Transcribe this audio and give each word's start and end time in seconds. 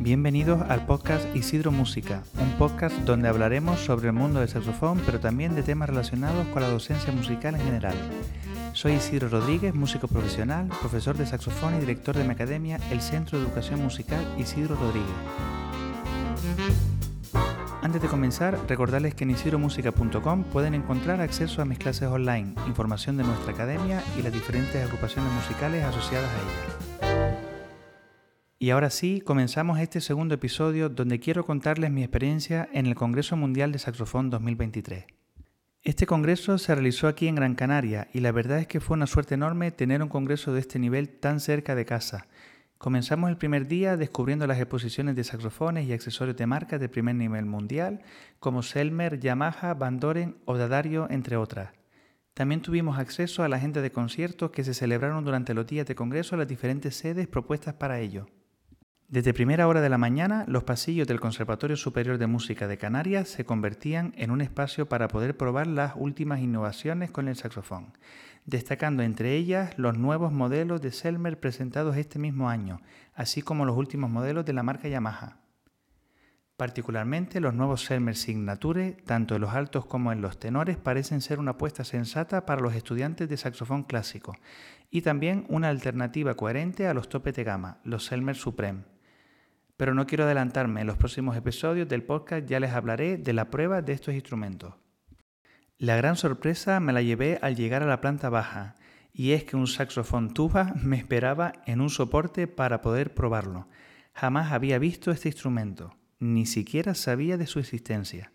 Bienvenidos 0.00 0.60
al 0.68 0.84
podcast 0.84 1.34
Isidro 1.34 1.72
Música, 1.72 2.22
un 2.38 2.52
podcast 2.58 2.94
donde 3.06 3.26
hablaremos 3.26 3.80
sobre 3.80 4.08
el 4.08 4.12
mundo 4.12 4.40
del 4.40 4.50
saxofón, 4.50 5.00
pero 5.06 5.18
también 5.18 5.54
de 5.54 5.62
temas 5.62 5.88
relacionados 5.88 6.46
con 6.48 6.60
la 6.60 6.68
docencia 6.68 7.10
musical 7.10 7.54
en 7.54 7.62
general. 7.62 7.94
Soy 8.74 8.92
Isidro 8.92 9.30
Rodríguez, 9.30 9.74
músico 9.74 10.08
profesional, 10.08 10.68
profesor 10.80 11.16
de 11.16 11.24
saxofón 11.24 11.76
y 11.76 11.80
director 11.80 12.14
de 12.14 12.24
mi 12.24 12.32
academia, 12.32 12.78
el 12.90 13.00
Centro 13.00 13.38
de 13.38 13.46
Educación 13.46 13.82
Musical 13.82 14.22
Isidro 14.36 14.76
Rodríguez. 14.76 15.08
Antes 17.80 18.02
de 18.02 18.08
comenzar, 18.08 18.58
recordarles 18.68 19.14
que 19.14 19.24
en 19.24 19.30
isidromusica.com 19.30 20.44
pueden 20.44 20.74
encontrar 20.74 21.22
acceso 21.22 21.62
a 21.62 21.64
mis 21.64 21.78
clases 21.78 22.08
online, 22.08 22.56
información 22.66 23.16
de 23.16 23.24
nuestra 23.24 23.54
academia 23.54 24.02
y 24.18 24.22
las 24.22 24.34
diferentes 24.34 24.84
agrupaciones 24.84 25.32
musicales 25.32 25.82
asociadas 25.82 26.28
a 26.28 26.34
ella. 26.34 27.35
Y 28.58 28.70
ahora 28.70 28.90
sí, 28.90 29.20
comenzamos 29.20 29.78
este 29.78 30.00
segundo 30.00 30.34
episodio 30.34 30.88
donde 30.88 31.20
quiero 31.20 31.44
contarles 31.44 31.90
mi 31.90 32.02
experiencia 32.02 32.68
en 32.72 32.86
el 32.86 32.94
Congreso 32.94 33.36
Mundial 33.36 33.72
de 33.72 33.78
Saxofón 33.78 34.30
2023. 34.30 35.04
Este 35.82 36.06
congreso 36.06 36.58
se 36.58 36.74
realizó 36.74 37.06
aquí 37.06 37.28
en 37.28 37.34
Gran 37.36 37.54
Canaria 37.54 38.08
y 38.12 38.20
la 38.20 38.32
verdad 38.32 38.58
es 38.58 38.66
que 38.66 38.80
fue 38.80 38.96
una 38.96 39.06
suerte 39.06 39.34
enorme 39.34 39.70
tener 39.70 40.02
un 40.02 40.08
congreso 40.08 40.52
de 40.52 40.60
este 40.60 40.78
nivel 40.78 41.08
tan 41.08 41.38
cerca 41.38 41.74
de 41.74 41.84
casa 41.84 42.26
Comenzamos 42.78 43.30
el 43.30 43.38
primer 43.38 43.66
día 43.66 43.96
descubriendo 43.96 44.46
las 44.46 44.58
exposiciones 44.58 45.16
de 45.16 45.24
saxofones 45.24 45.86
y 45.86 45.94
accesorios 45.94 46.36
de 46.36 46.46
marcas 46.46 46.78
de 46.78 46.90
primer 46.90 47.14
nivel 47.14 47.46
mundial, 47.46 48.02
como 48.38 48.62
Selmer, 48.62 49.18
Yamaha, 49.18 49.72
Van 49.74 49.98
Doren 49.98 50.36
o 50.44 50.58
Dadario, 50.58 51.08
entre 51.10 51.38
otras. 51.38 51.70
También 52.34 52.60
tuvimos 52.60 52.98
acceso 52.98 53.42
a 53.42 53.48
la 53.48 53.56
agenda 53.56 53.80
de 53.80 53.92
conciertos 53.92 54.50
que 54.50 54.62
se 54.62 54.74
celebraron 54.74 55.24
durante 55.24 55.54
los 55.54 55.66
días 55.66 55.86
de 55.86 55.94
congreso 55.94 56.34
en 56.34 56.40
las 56.40 56.48
diferentes 56.48 56.94
sedes 56.94 57.26
propuestas 57.26 57.74
para 57.74 57.98
ello. 57.98 58.26
Desde 59.08 59.32
primera 59.32 59.68
hora 59.68 59.80
de 59.80 59.88
la 59.88 59.98
mañana, 59.98 60.44
los 60.48 60.64
pasillos 60.64 61.06
del 61.06 61.20
Conservatorio 61.20 61.76
Superior 61.76 62.18
de 62.18 62.26
Música 62.26 62.66
de 62.66 62.76
Canarias 62.76 63.28
se 63.28 63.44
convertían 63.44 64.12
en 64.16 64.32
un 64.32 64.40
espacio 64.40 64.88
para 64.88 65.06
poder 65.06 65.36
probar 65.36 65.68
las 65.68 65.92
últimas 65.94 66.40
innovaciones 66.40 67.12
con 67.12 67.28
el 67.28 67.36
saxofón, 67.36 67.92
destacando 68.46 69.04
entre 69.04 69.36
ellas 69.36 69.78
los 69.78 69.96
nuevos 69.96 70.32
modelos 70.32 70.82
de 70.82 70.90
Selmer 70.90 71.38
presentados 71.38 71.96
este 71.96 72.18
mismo 72.18 72.48
año, 72.48 72.80
así 73.14 73.42
como 73.42 73.64
los 73.64 73.76
últimos 73.76 74.10
modelos 74.10 74.44
de 74.44 74.54
la 74.54 74.64
marca 74.64 74.88
Yamaha. 74.88 75.38
Particularmente 76.56 77.38
los 77.38 77.54
nuevos 77.54 77.84
Selmer 77.84 78.16
Signature, 78.16 78.96
tanto 79.04 79.36
en 79.36 79.42
los 79.42 79.54
altos 79.54 79.86
como 79.86 80.10
en 80.10 80.20
los 80.20 80.40
tenores, 80.40 80.78
parecen 80.78 81.20
ser 81.20 81.38
una 81.38 81.52
apuesta 81.52 81.84
sensata 81.84 82.44
para 82.44 82.60
los 82.60 82.74
estudiantes 82.74 83.28
de 83.28 83.36
saxofón 83.36 83.84
clásico 83.84 84.34
y 84.90 85.02
también 85.02 85.46
una 85.48 85.68
alternativa 85.68 86.34
coherente 86.34 86.88
a 86.88 86.94
los 86.94 87.08
topes 87.08 87.36
de 87.36 87.44
gama, 87.44 87.78
los 87.84 88.06
Selmer 88.06 88.34
Supreme. 88.34 88.95
Pero 89.76 89.94
no 89.94 90.06
quiero 90.06 90.24
adelantarme, 90.24 90.80
en 90.80 90.86
los 90.86 90.96
próximos 90.96 91.36
episodios 91.36 91.88
del 91.88 92.02
podcast 92.02 92.46
ya 92.46 92.60
les 92.60 92.72
hablaré 92.72 93.18
de 93.18 93.32
la 93.32 93.50
prueba 93.50 93.82
de 93.82 93.92
estos 93.92 94.14
instrumentos. 94.14 94.74
La 95.78 95.96
gran 95.96 96.16
sorpresa 96.16 96.80
me 96.80 96.94
la 96.94 97.02
llevé 97.02 97.38
al 97.42 97.54
llegar 97.54 97.82
a 97.82 97.86
la 97.86 98.00
planta 98.00 98.30
baja, 98.30 98.76
y 99.12 99.32
es 99.32 99.44
que 99.44 99.56
un 99.56 99.66
saxofón 99.66 100.32
tuba 100.32 100.72
me 100.82 100.96
esperaba 100.96 101.52
en 101.66 101.80
un 101.80 101.90
soporte 101.90 102.46
para 102.46 102.80
poder 102.80 103.12
probarlo. 103.12 103.68
Jamás 104.14 104.52
había 104.52 104.78
visto 104.78 105.10
este 105.10 105.28
instrumento, 105.28 105.94
ni 106.18 106.46
siquiera 106.46 106.94
sabía 106.94 107.36
de 107.36 107.46
su 107.46 107.58
existencia. 107.58 108.32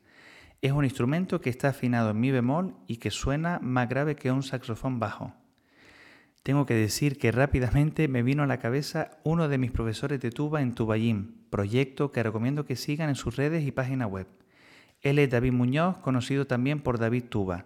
Es 0.61 0.73
un 0.73 0.85
instrumento 0.85 1.41
que 1.41 1.49
está 1.49 1.69
afinado 1.69 2.11
en 2.11 2.19
mi 2.19 2.29
bemol 2.29 2.75
y 2.85 2.97
que 2.97 3.09
suena 3.09 3.57
más 3.63 3.89
grave 3.89 4.15
que 4.15 4.31
un 4.31 4.43
saxofón 4.43 4.99
bajo. 4.99 5.33
Tengo 6.43 6.65
que 6.65 6.73
decir 6.73 7.19
que 7.19 7.31
rápidamente 7.31 8.07
me 8.07 8.23
vino 8.23 8.41
a 8.41 8.47
la 8.47 8.57
cabeza 8.57 9.11
uno 9.23 9.47
de 9.47 9.59
mis 9.59 9.71
profesores 9.71 10.19
de 10.19 10.31
tuba 10.31 10.61
en 10.61 10.73
Tubayim, 10.73 11.35
proyecto 11.51 12.11
que 12.11 12.23
recomiendo 12.23 12.65
que 12.65 12.75
sigan 12.75 13.09
en 13.09 13.15
sus 13.15 13.35
redes 13.35 13.63
y 13.63 13.71
página 13.71 14.07
web. 14.07 14.27
Él 15.01 15.19
es 15.19 15.29
David 15.29 15.51
Muñoz, 15.53 15.99
conocido 15.99 16.47
también 16.47 16.81
por 16.81 16.97
David 16.97 17.25
Tuba, 17.25 17.65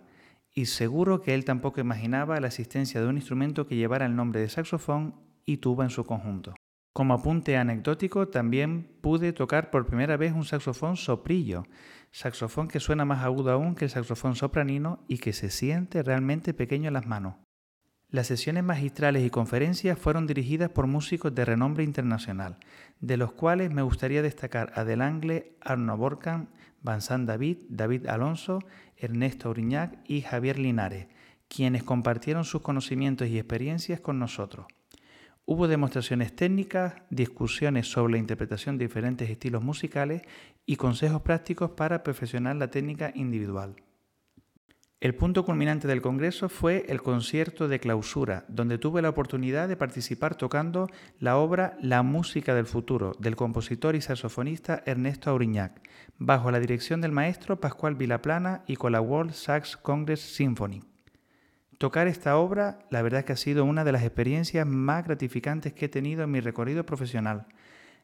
y 0.53 0.65
seguro 0.65 1.21
que 1.21 1.33
él 1.33 1.45
tampoco 1.45 1.79
imaginaba 1.79 2.39
la 2.39 2.47
existencia 2.47 3.01
de 3.01 3.07
un 3.07 3.15
instrumento 3.15 3.65
que 3.65 3.75
llevara 3.75 4.05
el 4.05 4.15
nombre 4.15 4.41
de 4.41 4.49
saxofón 4.49 5.15
y 5.45 5.57
tuba 5.57 5.83
en 5.83 5.89
su 5.89 6.03
conjunto. 6.03 6.55
Como 6.93 7.13
apunte 7.13 7.57
anecdótico, 7.57 8.29
también 8.29 8.97
pude 9.01 9.33
tocar 9.33 9.69
por 9.69 9.85
primera 9.85 10.15
vez 10.15 10.31
un 10.31 10.45
saxofón 10.45 10.95
soprillo, 10.95 11.65
saxofón 12.11 12.69
que 12.69 12.79
suena 12.79 13.03
más 13.03 13.23
agudo 13.23 13.51
aún 13.51 13.75
que 13.75 13.85
el 13.85 13.91
saxofón 13.91 14.35
sopranino 14.35 15.03
y 15.09 15.17
que 15.17 15.33
se 15.33 15.49
siente 15.49 16.03
realmente 16.03 16.53
pequeño 16.53 16.87
en 16.87 16.93
las 16.93 17.05
manos. 17.05 17.35
Las 18.11 18.27
sesiones 18.27 18.63
magistrales 18.63 19.25
y 19.25 19.29
conferencias 19.29 19.97
fueron 19.97 20.27
dirigidas 20.27 20.69
por 20.69 20.87
músicos 20.87 21.33
de 21.33 21.43
renombre 21.43 21.83
internacional, 21.83 22.57
de 22.99 23.17
los 23.17 23.33
cuales 23.33 23.71
me 23.71 23.81
gustaría 23.81 24.21
destacar 24.21 24.71
a 24.75 24.83
Delangle, 24.83 25.57
Arno 25.61 25.97
Borkan, 25.97 26.49
Vincent 26.81 27.27
David, 27.27 27.57
David 27.67 28.07
Alonso, 28.07 28.59
Ernesto 28.95 29.47
Auriñac 29.47 29.99
y 30.07 30.21
Javier 30.21 30.59
Linares, 30.59 31.07
quienes 31.47 31.83
compartieron 31.83 32.45
sus 32.45 32.61
conocimientos 32.61 33.27
y 33.27 33.39
experiencias 33.39 33.99
con 33.99 34.19
nosotros. 34.19 34.67
Hubo 35.45 35.67
demostraciones 35.67 36.35
técnicas, 36.35 36.95
discusiones 37.09 37.87
sobre 37.87 38.13
la 38.13 38.19
interpretación 38.19 38.77
de 38.77 38.85
diferentes 38.85 39.29
estilos 39.29 39.63
musicales 39.63 40.23
y 40.65 40.75
consejos 40.75 41.21
prácticos 41.21 41.71
para 41.71 42.03
perfeccionar 42.03 42.55
la 42.55 42.71
técnica 42.71 43.11
individual. 43.13 43.75
El 45.05 45.13
punto 45.13 45.45
culminante 45.45 45.87
del 45.87 46.01
Congreso 46.01 46.49
fue 46.49 46.83
el 46.87 46.99
concierto 46.99 47.67
de 47.67 47.79
clausura, 47.79 48.43
donde 48.47 48.79
tuve 48.79 49.03
la 49.03 49.09
oportunidad 49.09 49.67
de 49.67 49.77
participar 49.77 50.33
tocando 50.33 50.89
la 51.19 51.37
obra 51.37 51.77
La 51.79 52.01
música 52.01 52.55
del 52.55 52.65
futuro 52.65 53.15
del 53.19 53.35
compositor 53.35 53.95
y 53.95 54.01
saxofonista 54.01 54.81
Ernesto 54.87 55.29
Auriñac, 55.29 55.79
bajo 56.17 56.49
la 56.49 56.59
dirección 56.59 57.01
del 57.01 57.11
maestro 57.11 57.59
Pascual 57.59 57.93
Vilaplana 57.93 58.63
y 58.65 58.77
con 58.77 58.93
la 58.93 58.99
World 58.99 59.33
Sax 59.33 59.77
Congress 59.77 60.21
Symphony. 60.21 60.81
Tocar 61.77 62.07
esta 62.07 62.37
obra, 62.37 62.79
la 62.89 63.03
verdad 63.03 63.19
es 63.19 63.25
que 63.27 63.33
ha 63.33 63.37
sido 63.37 63.63
una 63.63 63.83
de 63.83 63.91
las 63.91 64.01
experiencias 64.01 64.65
más 64.65 65.05
gratificantes 65.05 65.73
que 65.73 65.85
he 65.85 65.89
tenido 65.89 66.23
en 66.23 66.31
mi 66.31 66.39
recorrido 66.39 66.83
profesional, 66.83 67.45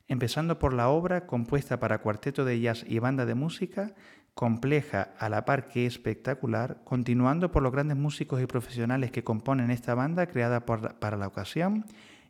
empezando 0.07 0.59
por 0.59 0.73
la 0.73 0.89
obra 0.89 1.25
compuesta 1.25 1.79
para 1.79 1.97
cuarteto 1.97 2.45
de 2.45 2.59
jazz 2.59 2.85
y 2.87 2.99
banda 2.99 3.25
de 3.25 3.33
música, 3.33 3.95
compleja 4.33 5.13
a 5.19 5.29
la 5.29 5.45
par 5.45 5.67
que 5.67 5.85
espectacular, 5.85 6.81
continuando 6.83 7.51
por 7.51 7.63
los 7.63 7.71
grandes 7.71 7.97
músicos 7.97 8.41
y 8.41 8.47
profesionales 8.47 9.11
que 9.11 9.23
componen 9.23 9.71
esta 9.71 9.95
banda 9.95 10.27
creada 10.27 10.65
para 10.65 11.17
la 11.17 11.27
ocasión 11.27 11.85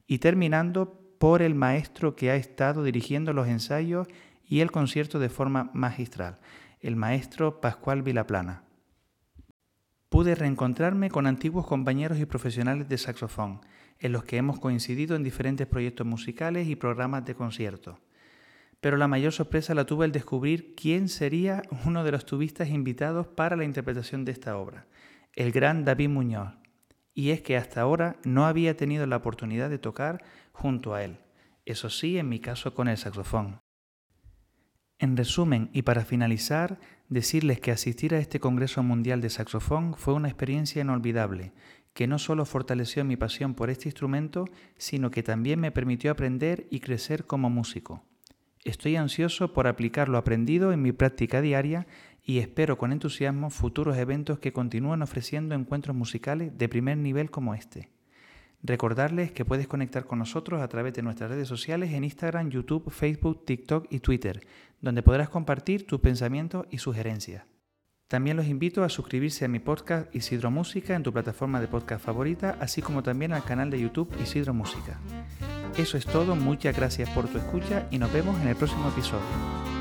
y 0.07 0.19
terminando 0.19 0.99
por 1.19 1.41
el 1.41 1.55
maestro 1.55 2.15
que 2.15 2.31
ha 2.31 2.35
estado 2.35 2.83
dirigiendo 2.83 3.33
los 3.33 3.47
ensayos 3.47 4.07
y 4.43 4.61
el 4.61 4.71
concierto 4.71 5.19
de 5.19 5.29
forma 5.29 5.69
magistral, 5.73 6.39
el 6.81 6.95
maestro 6.95 7.61
Pascual 7.61 8.01
Vilaplana. 8.01 8.63
Pude 10.09 10.35
reencontrarme 10.35 11.09
con 11.09 11.27
antiguos 11.27 11.65
compañeros 11.65 12.19
y 12.19 12.25
profesionales 12.25 12.89
de 12.89 12.97
saxofón, 12.97 13.61
en 13.99 14.11
los 14.11 14.23
que 14.23 14.37
hemos 14.37 14.59
coincidido 14.59 15.15
en 15.15 15.23
diferentes 15.23 15.67
proyectos 15.67 16.05
musicales 16.05 16.67
y 16.67 16.75
programas 16.75 17.23
de 17.23 17.35
concierto 17.35 17.99
pero 18.81 18.97
la 18.97 19.07
mayor 19.07 19.31
sorpresa 19.31 19.73
la 19.73 19.85
tuve 19.85 20.05
al 20.05 20.11
descubrir 20.11 20.75
quién 20.75 21.07
sería 21.07 21.61
uno 21.85 22.03
de 22.03 22.11
los 22.11 22.25
tubistas 22.25 22.69
invitados 22.69 23.27
para 23.27 23.55
la 23.55 23.63
interpretación 23.63 24.25
de 24.25 24.33
esta 24.33 24.57
obra, 24.57 24.87
el 25.33 25.51
gran 25.51 25.85
David 25.85 26.09
Muñoz. 26.09 26.49
Y 27.13 27.29
es 27.29 27.41
que 27.41 27.57
hasta 27.57 27.81
ahora 27.81 28.17
no 28.23 28.45
había 28.45 28.75
tenido 28.75 29.05
la 29.05 29.17
oportunidad 29.17 29.69
de 29.69 29.77
tocar 29.77 30.23
junto 30.51 30.93
a 30.93 31.03
él, 31.03 31.19
eso 31.65 31.89
sí, 31.89 32.17
en 32.17 32.27
mi 32.27 32.39
caso 32.39 32.73
con 32.73 32.87
el 32.87 32.97
saxofón. 32.97 33.61
En 34.97 35.17
resumen, 35.17 35.69
y 35.73 35.81
para 35.81 36.05
finalizar, 36.05 36.79
decirles 37.09 37.59
que 37.59 37.71
asistir 37.71 38.13
a 38.13 38.19
este 38.19 38.39
Congreso 38.39 38.83
Mundial 38.83 39.19
de 39.19 39.31
Saxofón 39.31 39.95
fue 39.95 40.13
una 40.13 40.27
experiencia 40.27 40.81
inolvidable, 40.81 41.53
que 41.93 42.07
no 42.07 42.19
solo 42.19 42.45
fortaleció 42.45 43.03
mi 43.03 43.17
pasión 43.17 43.55
por 43.55 43.69
este 43.69 43.87
instrumento, 43.87 44.45
sino 44.77 45.09
que 45.11 45.23
también 45.23 45.59
me 45.59 45.71
permitió 45.71 46.11
aprender 46.11 46.67
y 46.69 46.81
crecer 46.81 47.25
como 47.25 47.49
músico. 47.49 48.03
Estoy 48.63 48.95
ansioso 48.95 49.53
por 49.53 49.65
aplicar 49.67 50.07
lo 50.07 50.19
aprendido 50.19 50.71
en 50.71 50.83
mi 50.83 50.91
práctica 50.91 51.41
diaria 51.41 51.87
y 52.23 52.37
espero 52.37 52.77
con 52.77 52.91
entusiasmo 52.91 53.49
futuros 53.49 53.97
eventos 53.97 54.37
que 54.37 54.53
continúen 54.53 55.01
ofreciendo 55.01 55.55
encuentros 55.55 55.95
musicales 55.95 56.55
de 56.55 56.69
primer 56.69 56.97
nivel 56.97 57.31
como 57.31 57.55
este. 57.55 57.89
Recordarles 58.61 59.31
que 59.31 59.45
puedes 59.45 59.67
conectar 59.67 60.05
con 60.05 60.19
nosotros 60.19 60.61
a 60.61 60.67
través 60.67 60.93
de 60.93 61.01
nuestras 61.01 61.31
redes 61.31 61.47
sociales 61.47 61.91
en 61.93 62.03
Instagram, 62.03 62.51
YouTube, 62.51 62.91
Facebook, 62.91 63.43
TikTok 63.45 63.87
y 63.89 63.99
Twitter, 63.99 64.45
donde 64.79 65.01
podrás 65.01 65.29
compartir 65.29 65.87
tus 65.87 65.99
pensamientos 65.99 66.67
y 66.69 66.77
sugerencias. 66.77 67.45
También 68.07 68.37
los 68.37 68.45
invito 68.45 68.83
a 68.83 68.89
suscribirse 68.89 69.45
a 69.45 69.47
mi 69.47 69.59
podcast 69.59 70.13
Isidro 70.13 70.51
Música 70.51 70.95
en 70.95 71.01
tu 71.01 71.11
plataforma 71.11 71.59
de 71.59 71.67
podcast 71.67 72.05
favorita, 72.05 72.57
así 72.59 72.83
como 72.83 73.01
también 73.01 73.33
al 73.33 73.43
canal 73.43 73.71
de 73.71 73.79
YouTube 73.79 74.13
Isidro 74.21 74.53
Música. 74.53 74.99
Eso 75.77 75.97
es 75.97 76.05
todo, 76.05 76.35
muchas 76.35 76.75
gracias 76.75 77.09
por 77.09 77.27
tu 77.27 77.37
escucha 77.37 77.87
y 77.91 77.97
nos 77.97 78.11
vemos 78.11 78.39
en 78.41 78.49
el 78.49 78.55
próximo 78.55 78.89
episodio. 78.89 79.80